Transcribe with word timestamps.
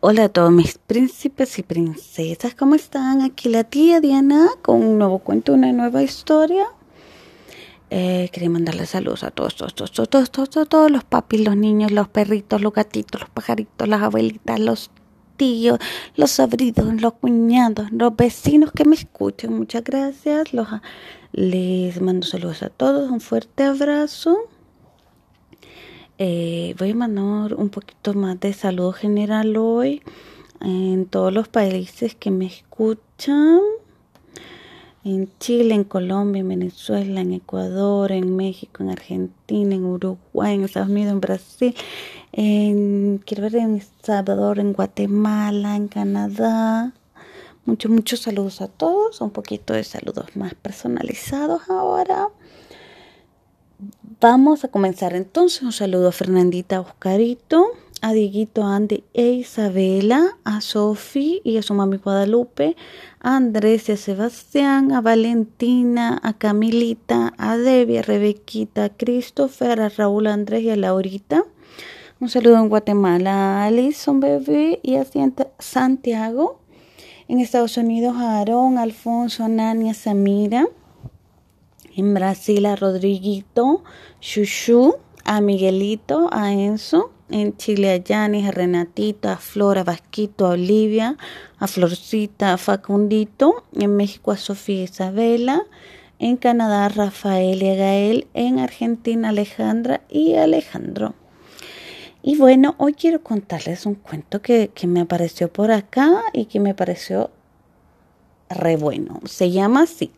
Hola 0.00 0.24
a 0.24 0.28
todos 0.28 0.52
mis 0.52 0.76
príncipes 0.76 1.58
y 1.58 1.62
princesas, 1.62 2.54
¿cómo 2.54 2.74
están? 2.74 3.22
Aquí 3.22 3.48
la 3.48 3.64
tía 3.64 3.98
Diana 3.98 4.46
con 4.60 4.82
un 4.82 4.98
nuevo 4.98 5.20
cuento, 5.20 5.54
una 5.54 5.72
nueva 5.72 6.02
historia. 6.02 6.66
Eh, 7.88 8.28
quería 8.30 8.50
mandarle 8.50 8.84
saludos 8.84 9.24
a 9.24 9.30
todos, 9.30 9.56
todos, 9.56 9.74
todos, 9.74 9.92
todos, 9.92 10.30
todos, 10.30 10.50
todos, 10.50 10.68
todos, 10.68 10.90
los 10.90 11.02
papis, 11.02 11.40
los 11.40 11.56
niños, 11.56 11.92
los 11.92 12.08
perritos, 12.08 12.60
los 12.60 12.74
gatitos, 12.74 13.22
los 13.22 13.30
pajaritos, 13.30 13.88
las 13.88 14.02
abuelitas, 14.02 14.60
los 14.60 14.90
tíos, 15.38 15.78
los 16.14 16.30
sobrinos, 16.30 17.00
los 17.00 17.14
cuñados, 17.14 17.90
los 17.90 18.14
vecinos 18.14 18.72
que 18.72 18.84
me 18.84 18.96
escuchan. 18.96 19.54
Muchas 19.54 19.82
gracias. 19.82 20.52
Los, 20.52 20.68
les 21.32 22.02
mando 22.02 22.26
saludos 22.26 22.62
a 22.62 22.68
todos, 22.68 23.10
un 23.10 23.22
fuerte 23.22 23.64
abrazo. 23.64 24.36
Eh, 26.18 26.74
voy 26.78 26.92
a 26.92 26.94
mandar 26.94 27.52
un 27.54 27.68
poquito 27.68 28.14
más 28.14 28.40
de 28.40 28.54
saludo 28.54 28.92
general 28.92 29.54
hoy 29.58 30.00
en 30.62 31.04
todos 31.04 31.30
los 31.30 31.48
países 31.48 32.14
que 32.14 32.30
me 32.30 32.46
escuchan. 32.46 33.60
En 35.04 35.30
Chile, 35.38 35.74
en 35.74 35.84
Colombia, 35.84 36.40
en 36.40 36.48
Venezuela, 36.48 37.20
en 37.20 37.34
Ecuador, 37.34 38.12
en 38.12 38.34
México, 38.34 38.82
en 38.82 38.90
Argentina, 38.90 39.74
en 39.74 39.84
Uruguay, 39.84 40.54
en 40.54 40.64
Estados 40.64 40.88
Unidos, 40.88 41.12
en 41.12 41.20
Brasil, 41.20 41.74
en, 42.32 43.22
quiero 43.24 43.42
ver, 43.42 43.56
en 43.56 43.82
Salvador, 44.02 44.58
en 44.58 44.72
Guatemala, 44.72 45.76
en 45.76 45.88
Canadá. 45.88 46.94
Muchos, 47.66 47.90
muchos 47.90 48.20
saludos 48.20 48.62
a 48.62 48.68
todos. 48.68 49.20
Un 49.20 49.30
poquito 49.30 49.74
de 49.74 49.84
saludos 49.84 50.34
más 50.34 50.54
personalizados 50.54 51.68
ahora. 51.68 52.28
Vamos 54.20 54.64
a 54.64 54.68
comenzar 54.68 55.14
entonces. 55.14 55.62
Un 55.62 55.72
saludo 55.72 56.08
a 56.08 56.12
Fernandita 56.12 56.80
Oscarito, 56.80 57.66
a 58.00 58.14
Dieguito, 58.14 58.64
Andy 58.64 59.04
e 59.12 59.28
Isabela, 59.32 60.38
a 60.44 60.62
Sofi 60.62 61.42
y 61.44 61.58
a 61.58 61.62
su 61.62 61.74
mami 61.74 61.98
Guadalupe, 61.98 62.76
a 63.20 63.36
Andrés 63.36 63.90
y 63.90 63.92
a 63.92 63.96
Sebastián, 63.98 64.92
a 64.92 65.02
Valentina, 65.02 66.18
a 66.22 66.32
Camilita, 66.32 67.34
a 67.36 67.58
Debbie, 67.58 67.98
a 67.98 68.02
Rebequita, 68.02 68.84
a 68.84 68.88
Christopher, 68.88 69.82
a 69.82 69.90
Raúl 69.90 70.28
Andrés 70.28 70.62
y 70.62 70.70
a 70.70 70.76
Laurita. 70.76 71.44
Un 72.18 72.30
saludo 72.30 72.56
en 72.56 72.70
Guatemala 72.70 73.62
a 73.62 73.66
Alison 73.66 74.20
Bebé 74.20 74.80
y 74.82 74.96
a 74.96 75.04
Santiago. 75.58 76.60
En 77.28 77.40
Estados 77.40 77.76
Unidos 77.76 78.16
a 78.16 78.38
Aarón, 78.38 78.78
Alfonso, 78.78 79.44
a 79.44 79.48
Nania, 79.48 79.92
Samira 79.92 80.66
en 81.96 82.14
Brasil 82.14 82.66
a 82.66 82.76
Rodriguito, 82.76 83.82
Chuchu, 84.20 84.96
a 85.24 85.40
Miguelito, 85.40 86.28
a 86.30 86.52
Enzo, 86.52 87.10
en 87.30 87.56
Chile 87.56 87.90
a 87.90 87.96
Yanis, 87.96 88.46
a 88.46 88.50
Renatito, 88.52 89.28
a 89.28 89.36
Flora, 89.36 89.80
a 89.80 89.84
Vasquito, 89.84 90.46
a 90.46 90.50
Olivia, 90.50 91.16
a 91.58 91.66
Florcita, 91.66 92.52
a 92.52 92.58
Facundito, 92.58 93.64
en 93.74 93.96
México 93.96 94.30
a 94.30 94.36
Sofía 94.36 94.84
Isabela, 94.84 95.62
en 96.18 96.36
Canadá 96.36 96.86
a 96.86 96.88
Rafael 96.90 97.62
y 97.62 97.68
a 97.70 97.74
Gael, 97.74 98.26
en 98.34 98.58
Argentina 98.58 99.30
Alejandra 99.30 100.02
y 100.08 100.34
Alejandro. 100.34 101.14
Y 102.22 102.36
bueno, 102.36 102.74
hoy 102.78 102.94
quiero 102.94 103.22
contarles 103.22 103.86
un 103.86 103.94
cuento 103.94 104.42
que, 104.42 104.70
que 104.74 104.86
me 104.86 105.00
apareció 105.00 105.48
por 105.52 105.70
acá 105.70 106.22
y 106.32 106.46
que 106.46 106.60
me 106.60 106.74
pareció 106.74 107.30
re 108.48 108.76
bueno. 108.76 109.20
Se 109.24 109.50
llama 109.50 109.82
así. 109.82 110.10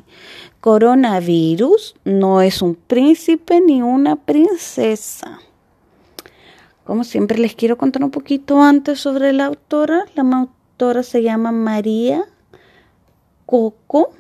Coronavirus 0.60 1.94
no 2.04 2.40
es 2.42 2.62
un 2.62 2.74
príncipe 2.74 3.60
ni 3.60 3.82
una 3.82 4.16
princesa. 4.16 5.38
Como 6.84 7.04
siempre 7.04 7.38
les 7.38 7.54
quiero 7.54 7.76
contar 7.76 8.02
un 8.02 8.10
poquito 8.10 8.62
antes 8.62 8.98
sobre 9.00 9.32
la 9.32 9.46
autora. 9.46 10.04
La 10.14 10.22
autora 10.22 11.02
se 11.02 11.22
llama 11.22 11.52
María 11.52 12.24
Coco 13.46 14.10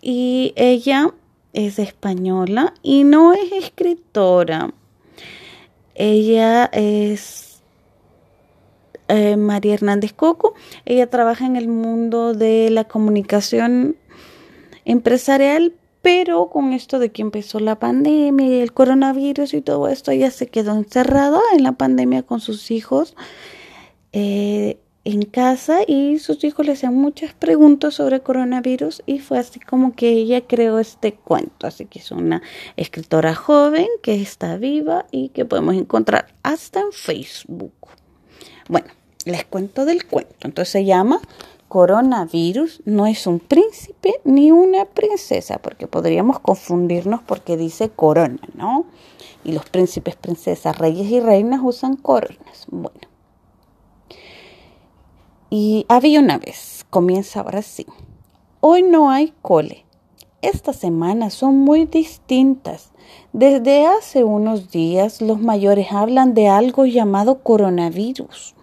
y 0.00 0.52
ella 0.56 1.12
es 1.52 1.78
española 1.78 2.74
y 2.82 3.04
no 3.04 3.32
es 3.32 3.50
escritora. 3.52 4.72
Ella 5.94 6.66
es 6.66 7.55
eh, 9.08 9.36
María 9.36 9.74
Hernández 9.74 10.12
Coco. 10.12 10.54
Ella 10.84 11.08
trabaja 11.08 11.46
en 11.46 11.56
el 11.56 11.68
mundo 11.68 12.34
de 12.34 12.70
la 12.70 12.84
comunicación 12.84 13.96
empresarial, 14.84 15.74
pero 16.02 16.48
con 16.50 16.72
esto 16.72 16.98
de 16.98 17.10
que 17.10 17.22
empezó 17.22 17.58
la 17.60 17.78
pandemia 17.78 18.46
y 18.46 18.60
el 18.60 18.72
coronavirus 18.72 19.54
y 19.54 19.60
todo 19.60 19.88
esto, 19.88 20.12
ella 20.12 20.30
se 20.30 20.46
quedó 20.46 20.72
encerrada 20.72 21.40
en 21.54 21.62
la 21.62 21.72
pandemia 21.72 22.22
con 22.22 22.40
sus 22.40 22.70
hijos 22.70 23.16
eh, 24.12 24.78
en 25.06 25.22
casa 25.22 25.80
y 25.86 26.18
sus 26.18 26.42
hijos 26.42 26.66
le 26.66 26.72
hacían 26.72 26.94
muchas 26.94 27.32
preguntas 27.32 27.94
sobre 27.94 28.20
coronavirus 28.20 29.04
y 29.06 29.20
fue 29.20 29.38
así 29.38 29.60
como 29.60 29.94
que 29.94 30.10
ella 30.10 30.40
creó 30.40 30.80
este 30.80 31.14
cuento. 31.14 31.68
Así 31.68 31.86
que 31.86 32.00
es 32.00 32.10
una 32.10 32.42
escritora 32.76 33.34
joven 33.36 33.86
que 34.02 34.20
está 34.20 34.56
viva 34.56 35.06
y 35.12 35.28
que 35.28 35.44
podemos 35.44 35.76
encontrar 35.76 36.34
hasta 36.42 36.80
en 36.80 36.90
Facebook. 36.90 37.72
Bueno, 38.68 38.88
les 39.24 39.44
cuento 39.44 39.84
del 39.84 40.06
cuento. 40.06 40.34
Entonces 40.42 40.72
se 40.72 40.84
llama 40.84 41.20
Coronavirus. 41.68 42.82
No 42.84 43.06
es 43.06 43.26
un 43.26 43.38
príncipe 43.38 44.20
ni 44.24 44.50
una 44.50 44.84
princesa, 44.84 45.58
porque 45.58 45.86
podríamos 45.86 46.40
confundirnos 46.40 47.22
porque 47.22 47.56
dice 47.56 47.90
corona, 47.90 48.40
¿no? 48.54 48.86
Y 49.44 49.52
los 49.52 49.68
príncipes, 49.68 50.16
princesas, 50.16 50.78
reyes 50.78 51.10
y 51.10 51.20
reinas 51.20 51.60
usan 51.62 51.96
coronas. 51.96 52.66
Bueno. 52.68 52.98
Y 55.48 55.86
había 55.88 56.18
una 56.20 56.38
vez, 56.38 56.84
comienza 56.90 57.40
ahora 57.40 57.62
sí. 57.62 57.86
Hoy 58.60 58.82
no 58.82 59.10
hay 59.10 59.32
cole. 59.42 59.84
Estas 60.42 60.76
semanas 60.76 61.34
son 61.34 61.58
muy 61.58 61.86
distintas. 61.86 62.90
Desde 63.32 63.86
hace 63.86 64.24
unos 64.24 64.70
días 64.70 65.22
los 65.22 65.40
mayores 65.40 65.92
hablan 65.92 66.34
de 66.34 66.48
algo 66.48 66.84
llamado 66.84 67.42
coronavirus. 67.44 68.55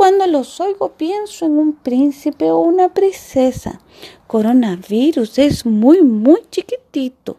Cuando 0.00 0.26
los 0.26 0.58
oigo 0.62 0.92
pienso 0.94 1.44
en 1.44 1.58
un 1.58 1.74
príncipe 1.74 2.50
o 2.50 2.60
una 2.60 2.94
princesa. 2.94 3.82
Coronavirus 4.26 5.38
es 5.38 5.66
muy, 5.66 6.02
muy 6.02 6.40
chiquitito. 6.50 7.36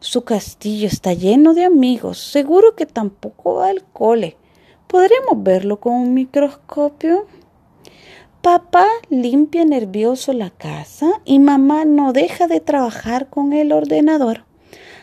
Su 0.00 0.24
castillo 0.24 0.86
está 0.86 1.12
lleno 1.12 1.52
de 1.52 1.66
amigos. 1.66 2.16
Seguro 2.16 2.74
que 2.74 2.86
tampoco 2.86 3.56
va 3.56 3.68
al 3.68 3.84
cole. 3.92 4.38
¿Podremos 4.86 5.42
verlo 5.42 5.80
con 5.80 5.92
un 5.92 6.14
microscopio? 6.14 7.26
Papá 8.40 8.86
limpia 9.10 9.66
nervioso 9.66 10.32
la 10.32 10.48
casa 10.48 11.20
y 11.26 11.40
mamá 11.40 11.84
no 11.84 12.14
deja 12.14 12.46
de 12.46 12.60
trabajar 12.60 13.28
con 13.28 13.52
el 13.52 13.70
ordenador. 13.70 14.46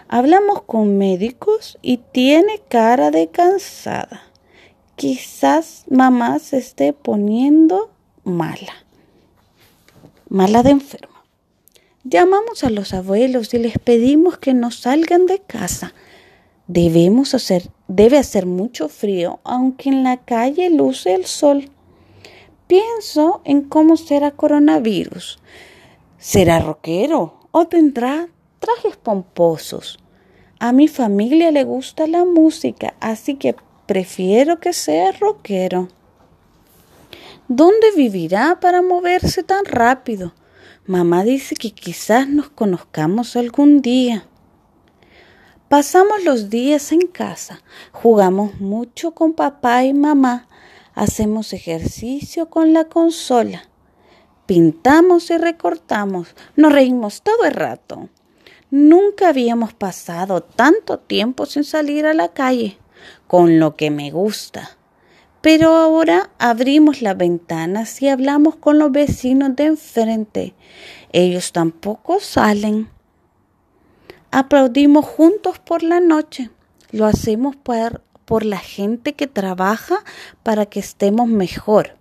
Hablamos 0.07 0.63
con 0.63 0.97
médicos 0.97 1.77
y 1.83 1.97
tiene 1.97 2.63
cara 2.67 3.11
de 3.11 3.27
cansada 3.27 4.24
quizás 4.95 5.85
mamá 5.89 6.39
se 6.39 6.57
esté 6.57 6.93
poniendo 6.93 7.91
mala, 8.23 8.85
mala 10.29 10.63
de 10.63 10.71
enferma. 10.71 11.23
Llamamos 12.03 12.63
a 12.63 12.69
los 12.69 12.93
abuelos 12.93 13.53
y 13.53 13.59
les 13.59 13.77
pedimos 13.79 14.37
que 14.37 14.53
no 14.53 14.71
salgan 14.71 15.25
de 15.25 15.39
casa. 15.39 15.93
Debemos 16.67 17.33
hacer, 17.33 17.69
debe 17.87 18.17
hacer 18.17 18.45
mucho 18.45 18.89
frío, 18.89 19.39
aunque 19.43 19.89
en 19.89 20.03
la 20.03 20.17
calle 20.17 20.69
luce 20.69 21.13
el 21.13 21.25
sol. 21.25 21.69
Pienso 22.67 23.41
en 23.43 23.61
cómo 23.61 23.97
será 23.97 24.31
coronavirus. 24.31 25.39
¿Será 26.17 26.59
rockero 26.59 27.39
o 27.51 27.65
tendrá 27.65 28.27
trajes 28.59 28.97
pomposos? 28.97 29.99
A 30.59 30.71
mi 30.71 30.87
familia 30.87 31.51
le 31.51 31.63
gusta 31.63 32.07
la 32.07 32.23
música, 32.23 32.95
así 32.99 33.35
que 33.35 33.55
Prefiero 33.85 34.59
que 34.59 34.73
sea 34.73 35.11
rockero. 35.11 35.89
¿Dónde 37.47 37.91
vivirá 37.95 38.59
para 38.59 38.81
moverse 38.81 39.43
tan 39.43 39.63
rápido? 39.63 40.33
Mamá 40.87 41.23
dice 41.23 41.53
que 41.53 41.69
quizás 41.69 42.27
nos 42.27 42.49
conozcamos 42.49 43.35
algún 43.35 43.83
día. 43.83 44.25
Pasamos 45.69 46.23
los 46.23 46.49
días 46.49 46.91
en 46.93 47.01
casa, 47.01 47.61
jugamos 47.91 48.59
mucho 48.59 49.11
con 49.11 49.33
papá 49.33 49.83
y 49.83 49.93
mamá, 49.93 50.47
hacemos 50.95 51.53
ejercicio 51.53 52.49
con 52.49 52.73
la 52.73 52.85
consola, 52.85 53.69
pintamos 54.47 55.29
y 55.29 55.37
recortamos, 55.37 56.35
nos 56.55 56.71
reímos 56.71 57.21
todo 57.21 57.45
el 57.45 57.53
rato. 57.53 58.09
Nunca 58.71 59.29
habíamos 59.29 59.73
pasado 59.73 60.41
tanto 60.41 60.97
tiempo 60.97 61.45
sin 61.45 61.63
salir 61.63 62.07
a 62.07 62.15
la 62.15 62.29
calle 62.29 62.79
con 63.27 63.59
lo 63.59 63.75
que 63.75 63.91
me 63.91 64.11
gusta. 64.11 64.77
Pero 65.41 65.75
ahora 65.75 66.31
abrimos 66.39 67.01
las 67.01 67.17
ventanas 67.17 68.01
y 68.01 68.09
hablamos 68.09 68.55
con 68.55 68.79
los 68.79 68.91
vecinos 68.91 69.55
de 69.55 69.65
enfrente. 69.65 70.55
Ellos 71.11 71.51
tampoco 71.51 72.19
salen. 72.19 72.89
Aplaudimos 74.31 75.05
juntos 75.05 75.59
por 75.59 75.83
la 75.83 75.99
noche. 75.99 76.49
Lo 76.91 77.05
hacemos 77.05 77.55
por, 77.55 78.01
por 78.25 78.43
la 78.43 78.57
gente 78.57 79.13
que 79.13 79.27
trabaja 79.27 80.03
para 80.41 80.65
que 80.65 80.79
estemos 80.79 81.27
mejor. 81.27 81.95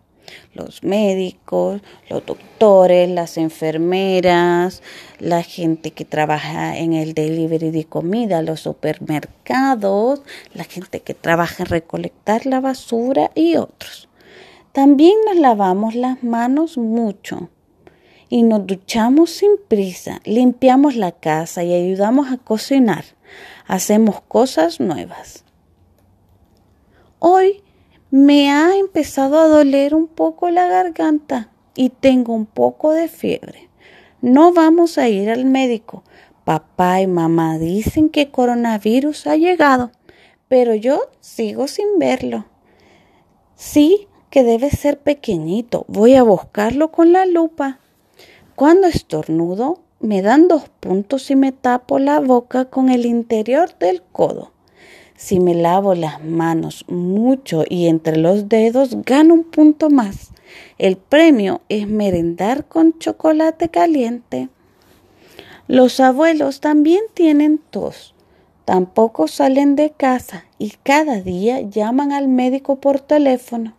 Los 0.55 0.83
médicos, 0.83 1.81
los 2.09 2.25
doctores, 2.25 3.09
las 3.09 3.37
enfermeras, 3.37 4.83
la 5.19 5.43
gente 5.43 5.91
que 5.91 6.05
trabaja 6.05 6.77
en 6.79 6.93
el 6.93 7.15
delivery 7.15 7.71
de 7.71 7.85
comida, 7.85 8.43
los 8.43 8.61
supermercados, 8.61 10.23
la 10.53 10.65
gente 10.65 11.01
que 11.01 11.15
trabaja 11.15 11.65
en 11.65 11.71
recolectar 11.71 12.47
la 12.47 12.61
basura 12.61 13.31
y 13.35 13.57
otros. 13.57 14.09
También 14.73 15.15
nos 15.27 15.37
lavamos 15.37 15.95
las 15.95 16.23
manos 16.23 16.79
mucho 16.79 17.51
y 18.29 18.43
nos 18.43 18.67
duchamos 18.67 19.31
sin 19.31 19.53
prisa, 19.69 20.21
limpiamos 20.25 20.97
la 20.97 21.13
casa 21.13 21.63
y 21.63 21.73
ayudamos 21.73 22.33
a 22.33 22.39
cocinar. 22.39 23.05
Hacemos 23.67 24.21
cosas 24.23 24.81
nuevas. 24.81 25.45
Hoy 27.19 27.64
me 28.17 28.49
ha 28.53 28.77
empezado 28.77 29.41
a 29.41 29.49
doler 29.49 29.93
un 29.93 30.07
poco 30.07 30.49
la 30.49 30.69
garganta 30.69 31.51
y 31.75 31.89
tengo 31.89 32.33
un 32.33 32.47
poco 32.47 32.93
de 32.93 33.09
fiebre. 33.09 33.69
No 34.21 34.53
vamos 34.53 34.99
a 34.99 35.09
ir 35.09 35.29
al 35.31 35.47
médico. 35.47 36.05
Papá 36.45 37.01
y 37.01 37.09
mamá 37.09 37.59
dicen 37.59 38.09
que 38.09 38.31
coronavirus 38.31 39.27
ha 39.27 39.35
llegado, 39.35 39.91
pero 40.47 40.77
yo 40.77 41.01
sigo 41.19 41.67
sin 41.67 41.99
verlo. 41.99 42.47
Sí, 43.57 44.07
que 44.31 44.45
debe 44.45 44.71
ser 44.71 45.01
pequeñito. 45.01 45.85
Voy 45.89 46.15
a 46.15 46.23
buscarlo 46.23 46.93
con 46.93 47.13
la 47.13 47.27
lupa. 47.27 47.81
Cuando 48.55 48.87
estornudo, 48.87 49.81
me 49.99 50.23
dan 50.23 50.47
dos 50.47 50.69
puntos 50.69 51.33
y 51.33 51.35
me 51.35 51.51
tapo 51.51 51.99
la 51.99 52.21
boca 52.21 52.67
con 52.67 52.91
el 52.91 53.07
interior 53.07 53.77
del 53.81 54.03
codo. 54.03 54.54
Si 55.17 55.39
me 55.39 55.55
lavo 55.55 55.95
las 55.95 56.23
manos 56.25 56.85
mucho 56.89 57.65
y 57.69 57.87
entre 57.87 58.17
los 58.17 58.49
dedos, 58.49 59.03
gano 59.05 59.35
un 59.35 59.45
punto 59.45 59.89
más. 59.89 60.33
El 60.77 60.97
premio 60.97 61.61
es 61.69 61.87
merendar 61.87 62.67
con 62.67 62.99
chocolate 62.99 63.69
caliente. 63.69 64.49
Los 65.69 66.01
abuelos 66.01 66.61
también 66.61 67.03
tienen 67.15 67.59
tos. 67.71 68.15
Tampoco 68.65 69.29
salen 69.29 69.77
de 69.77 69.91
casa 69.91 70.47
y 70.59 70.71
cada 70.83 71.21
día 71.21 71.61
llaman 71.61 72.13
al 72.13 72.29
médico 72.29 72.81
por 72.81 73.01
teléfono. 73.01 73.77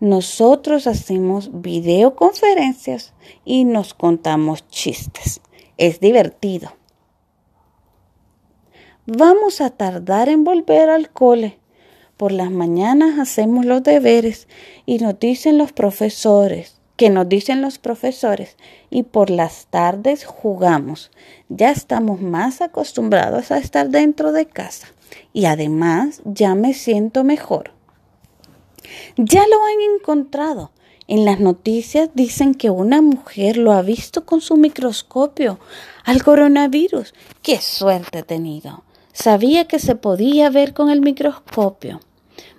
Nosotros 0.00 0.86
hacemos 0.86 1.50
videoconferencias 1.62 3.12
y 3.44 3.64
nos 3.64 3.94
contamos 3.94 4.66
chistes. 4.68 5.40
Es 5.76 6.00
divertido. 6.00 6.72
Vamos 9.06 9.60
a 9.60 9.70
tardar 9.70 10.28
en 10.28 10.44
volver 10.44 10.88
al 10.88 11.10
cole. 11.10 11.58
Por 12.16 12.30
las 12.30 12.52
mañanas 12.52 13.18
hacemos 13.18 13.66
los 13.66 13.82
deberes 13.82 14.46
y 14.86 14.98
nos 14.98 15.18
dicen 15.18 15.58
los 15.58 15.72
profesores, 15.72 16.78
que 16.96 17.10
nos 17.10 17.28
dicen 17.28 17.62
los 17.62 17.78
profesores, 17.78 18.56
y 18.90 19.02
por 19.02 19.28
las 19.28 19.66
tardes 19.66 20.24
jugamos. 20.24 21.10
Ya 21.48 21.72
estamos 21.72 22.20
más 22.20 22.60
acostumbrados 22.60 23.50
a 23.50 23.58
estar 23.58 23.88
dentro 23.88 24.30
de 24.30 24.46
casa 24.46 24.86
y 25.32 25.46
además 25.46 26.22
ya 26.24 26.54
me 26.54 26.72
siento 26.72 27.24
mejor. 27.24 27.72
Ya 29.16 29.44
lo 29.48 29.64
han 29.64 29.96
encontrado. 29.96 30.70
En 31.08 31.24
las 31.24 31.40
noticias 31.40 32.10
dicen 32.14 32.54
que 32.54 32.70
una 32.70 33.02
mujer 33.02 33.56
lo 33.56 33.72
ha 33.72 33.82
visto 33.82 34.24
con 34.24 34.40
su 34.40 34.56
microscopio 34.56 35.58
al 36.04 36.22
coronavirus. 36.22 37.14
¡Qué 37.42 37.60
suerte 37.60 38.20
he 38.20 38.22
tenido! 38.22 38.84
Sabía 39.12 39.66
que 39.68 39.78
se 39.78 39.94
podía 39.94 40.48
ver 40.48 40.72
con 40.72 40.88
el 40.88 41.02
microscopio. 41.02 42.00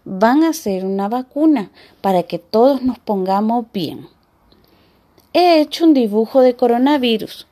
Van 0.06 0.44
a 0.44 0.50
hacer 0.50 0.86
una 0.86 1.10
vacuna 1.10 1.72
para 2.02 2.24
que 2.24 2.38
todos 2.38 2.84
nos 2.84 3.00
pongamos 3.00 3.66
bien. 3.74 4.08
He 5.34 5.60
hecho 5.60 5.84
un 5.86 5.96
dibujo 5.96 6.42
de 6.42 6.56
coronavirus. 6.56 7.48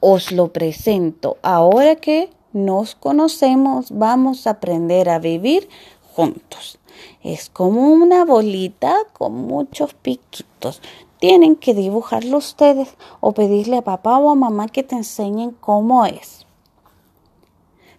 Os 0.00 0.30
lo 0.30 0.52
presento. 0.52 1.38
Ahora 1.40 1.96
que 1.96 2.28
nos 2.52 2.94
conocemos, 2.94 3.92
vamos 3.92 4.46
a 4.46 4.50
aprender 4.50 5.08
a 5.08 5.18
vivir 5.18 5.66
juntos. 6.14 6.78
Es 7.22 7.48
como 7.48 7.90
una 7.90 8.26
bolita 8.26 8.94
con 9.14 9.32
muchos 9.34 9.94
piquitos. 9.94 10.82
Tienen 11.18 11.56
que 11.56 11.72
dibujarlo 11.72 12.36
ustedes 12.36 12.90
o 13.20 13.32
pedirle 13.32 13.78
a 13.78 13.82
papá 13.82 14.18
o 14.18 14.30
a 14.30 14.34
mamá 14.34 14.68
que 14.68 14.82
te 14.82 14.96
enseñen 14.96 15.52
cómo 15.52 16.04
es. 16.04 16.47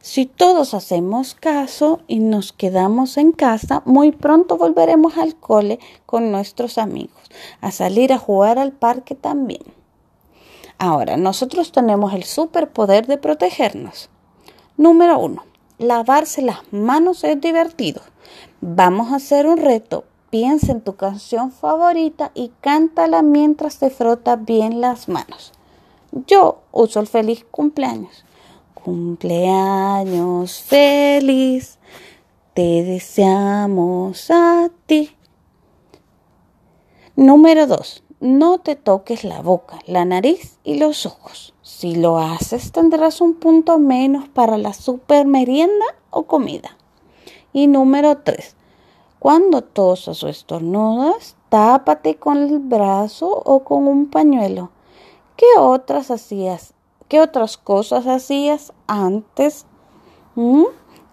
Si 0.01 0.25
todos 0.25 0.73
hacemos 0.73 1.35
caso 1.35 1.99
y 2.07 2.19
nos 2.19 2.53
quedamos 2.53 3.17
en 3.17 3.33
casa, 3.33 3.81
muy 3.83 4.13
pronto 4.13 4.57
volveremos 4.57 5.17
al 5.17 5.35
cole 5.35 5.77
con 6.05 6.31
nuestros 6.31 6.77
amigos, 6.77 7.19
a 7.59 7.71
salir 7.71 8.13
a 8.13 8.17
jugar 8.17 8.59
al 8.59 8.71
parque 8.71 9.13
también. 9.13 9.61
Ahora, 10.77 11.17
nosotros 11.17 11.73
tenemos 11.73 12.13
el 12.13 12.23
superpoder 12.23 13.07
de 13.07 13.17
protegernos. 13.17 14.09
Número 14.77 15.19
uno, 15.19 15.43
lavarse 15.77 16.41
las 16.41 16.59
manos 16.71 17.25
es 17.25 17.41
divertido. 17.41 18.01
Vamos 18.61 19.11
a 19.11 19.17
hacer 19.17 19.47
un 19.47 19.57
reto. 19.57 20.05
Piensa 20.29 20.71
en 20.71 20.79
tu 20.79 20.95
canción 20.95 21.51
favorita 21.51 22.31
y 22.33 22.53
cántala 22.61 23.21
mientras 23.21 23.79
te 23.79 23.89
frotas 23.89 24.45
bien 24.45 24.79
las 24.79 25.09
manos. 25.09 25.51
Yo 26.27 26.61
uso 26.71 27.01
el 27.01 27.07
feliz 27.07 27.45
cumpleaños. 27.51 28.23
Cumpleaños 28.83 30.61
feliz, 30.61 31.79
te 32.53 32.83
deseamos 32.83 34.31
a 34.31 34.69
ti. 34.85 35.15
Número 37.17 37.67
2. 37.67 38.03
No 38.21 38.59
te 38.59 38.75
toques 38.75 39.25
la 39.25 39.41
boca, 39.41 39.79
la 39.85 40.05
nariz 40.05 40.59
y 40.63 40.75
los 40.75 41.05
ojos. 41.05 41.53
Si 41.61 41.95
lo 41.95 42.19
haces 42.19 42.71
tendrás 42.71 43.19
un 43.19 43.35
punto 43.35 43.79
menos 43.79 44.29
para 44.29 44.57
la 44.57 44.71
super 44.71 45.27
merienda 45.27 45.85
o 46.09 46.23
comida. 46.23 46.77
Y 47.51 47.67
número 47.67 48.19
3. 48.19 48.55
Cuando 49.19 49.61
tosas 49.61 50.23
o 50.23 50.29
estornudas, 50.29 51.35
tápate 51.49 52.15
con 52.15 52.37
el 52.37 52.59
brazo 52.59 53.27
o 53.29 53.65
con 53.65 53.87
un 53.87 54.09
pañuelo. 54.09 54.71
¿Qué 55.35 55.47
otras 55.57 56.11
hacías? 56.11 56.73
¿Qué 57.09 57.21
otras 57.21 57.57
cosas 57.57 58.05
hacías 58.05 58.71
antes? 58.85 59.65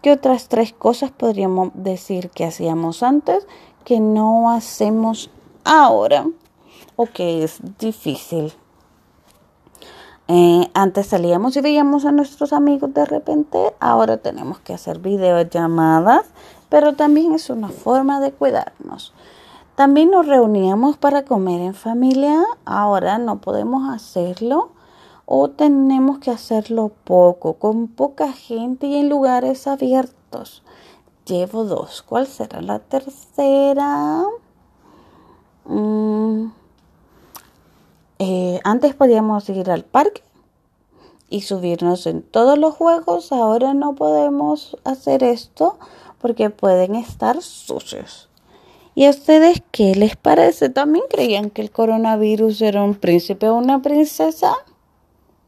¿Qué 0.02 0.12
otras 0.12 0.48
tres 0.48 0.75
cosas 0.75 1.10
podríamos 1.10 1.70
decir 1.72 2.28
que 2.28 2.44
hacíamos 2.44 3.02
antes 3.02 3.46
que 3.82 3.98
no 3.98 4.50
hacemos 4.50 5.31
ahora? 5.65 6.26
O 6.96 7.06
que 7.06 7.43
es 7.43 7.60
difícil. 7.79 8.53
Eh, 10.29 10.69
antes 10.74 11.06
salíamos 11.06 11.56
y 11.56 11.62
veíamos 11.62 12.05
a 12.05 12.12
nuestros 12.12 12.53
amigos 12.53 12.93
de 12.93 13.06
repente, 13.06 13.74
ahora 13.81 14.19
tenemos 14.19 14.58
que 14.58 14.74
hacer 14.74 14.98
videollamadas, 14.98 16.26
pero 16.69 16.94
también 16.94 17.32
es 17.32 17.48
una 17.48 17.70
forma 17.70 18.20
de 18.20 18.32
cuidarnos. 18.32 19.15
También 19.76 20.10
nos 20.10 20.26
reuníamos 20.26 20.98
para 20.98 21.24
comer 21.24 21.62
en 21.62 21.74
familia, 21.74 22.44
ahora 22.67 23.17
no 23.17 23.41
podemos 23.41 23.88
hacerlo 23.88 24.76
o 25.27 25.51
tenemos 25.51 26.21
que 26.21 26.31
hacerlo 26.31 26.93
poco, 27.05 27.55
con 27.55 27.89
poca 27.89 28.33
gente 28.33 28.87
y 28.87 28.97
en 28.97 29.09
lugares 29.09 29.67
abiertos. 29.67 30.63
Llevo 31.27 31.65
dos, 31.65 32.03
¿cuál 32.03 32.29
será 32.29 32.63
la 32.63 32.79
tercera? 32.79 34.25
Mm. 35.65 36.53
Eh, 38.21 38.61
antes 38.63 38.95
podíamos 38.95 39.49
ir 39.49 39.69
al 39.71 39.85
parque 39.85 40.23
y 41.29 41.43
subirnos 41.43 42.06
en 42.06 42.23
todos 42.23 42.56
los 42.56 42.75
juegos. 42.75 43.33
Ahora 43.33 43.75
no 43.75 43.97
podemos 43.97 44.77
hacer 44.85 45.25
esto 45.25 45.79
porque 46.21 46.51
pueden 46.51 46.95
estar 46.95 47.43
sucios. 47.43 48.29
¿Y 48.95 49.06
a 49.06 49.11
ustedes 49.11 49.63
qué 49.73 49.97
les 49.97 50.17
parece? 50.17 50.71
¿También 50.71 51.05
creían 51.11 51.51
que 51.51 51.61
el 51.61 51.71
coronavirus 51.71 52.63
era 52.63 52.83
un 52.83 52.95
príncipe 52.95 53.49
o 53.49 53.56
una 53.56 53.83
princesa? 53.83 54.55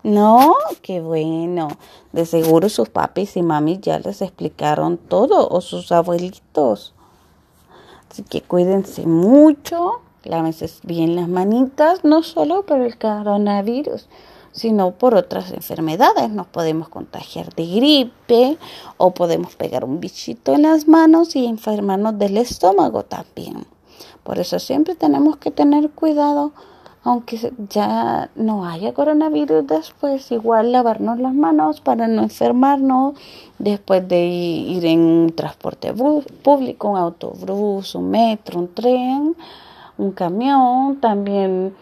No, 0.08 0.54
qué 0.82 1.00
bueno. 1.00 1.68
De 2.12 2.26
seguro 2.26 2.68
sus 2.68 2.88
papis 2.88 3.36
y 3.36 3.42
mamis 3.42 3.80
ya 3.80 3.98
les 3.98 4.22
explicaron 4.22 4.96
todo 4.96 5.48
o 5.48 5.60
sus 5.60 5.92
abuelitos. 5.92 6.94
Así 8.10 8.22
que 8.22 8.40
cuídense 8.40 9.06
mucho 9.06 10.00
Lávense 10.24 10.68
bien 10.82 11.16
las 11.16 11.28
manitas, 11.28 12.04
no 12.04 12.22
solo 12.22 12.66
por 12.66 12.80
el 12.80 12.98
coronavirus, 12.98 14.08
sino 14.52 14.90
por 14.90 15.14
otras 15.14 15.52
enfermedades. 15.52 16.28
Nos 16.30 16.46
podemos 16.48 16.88
contagiar 16.88 17.54
de 17.54 17.66
gripe 17.66 18.58
o 18.96 19.12
podemos 19.12 19.54
pegar 19.54 19.84
un 19.84 20.00
bichito 20.00 20.54
en 20.54 20.62
las 20.62 20.88
manos 20.88 21.36
y 21.36 21.46
enfermarnos 21.46 22.18
del 22.18 22.36
estómago 22.36 23.04
también. 23.04 23.66
Por 24.24 24.38
eso 24.38 24.58
siempre 24.58 24.96
tenemos 24.96 25.36
que 25.36 25.50
tener 25.50 25.88
cuidado 25.90 26.52
aunque 27.08 27.52
ya 27.70 28.28
no 28.36 28.66
haya 28.66 28.92
coronavirus 28.92 29.66
después, 29.66 30.30
igual 30.30 30.72
lavarnos 30.72 31.18
las 31.18 31.32
manos 31.32 31.80
para 31.80 32.06
no 32.06 32.22
enfermarnos 32.22 33.14
después 33.58 34.06
de 34.06 34.26
ir 34.26 34.84
en 34.84 35.00
un 35.00 35.32
transporte 35.34 35.94
público, 35.94 36.90
un 36.90 36.98
autobús, 36.98 37.94
un 37.94 38.10
metro, 38.10 38.58
un 38.58 38.74
tren, 38.74 39.36
un 39.96 40.12
camión, 40.12 41.00
también 41.00 41.74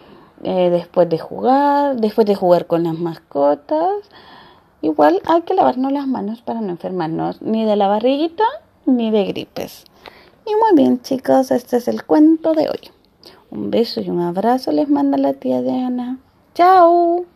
eh, 0.44 0.70
después 0.70 1.08
de 1.08 1.18
jugar, 1.18 1.96
después 1.96 2.24
de 2.24 2.36
jugar 2.36 2.68
con 2.68 2.84
las 2.84 2.96
mascotas. 2.96 3.96
Igual 4.80 5.20
hay 5.26 5.42
que 5.42 5.54
lavarnos 5.54 5.90
las 5.90 6.06
manos 6.06 6.40
para 6.40 6.60
no 6.60 6.70
enfermarnos 6.70 7.42
ni 7.42 7.64
de 7.64 7.74
la 7.74 7.88
barriguita 7.88 8.44
ni 8.84 9.10
de 9.10 9.24
gripes. 9.24 9.86
Y 10.46 10.54
muy 10.54 10.80
bien 10.80 11.02
chicos, 11.02 11.50
este 11.50 11.78
es 11.78 11.88
el 11.88 12.04
cuento 12.04 12.54
de 12.54 12.68
hoy. 12.68 12.95
Un 13.50 13.70
beso 13.70 14.00
y 14.00 14.10
un 14.10 14.20
abrazo 14.20 14.72
les 14.72 14.88
manda 14.88 15.16
la 15.18 15.34
tía 15.34 15.62
Diana. 15.62 16.18
¡Chao! 16.54 17.26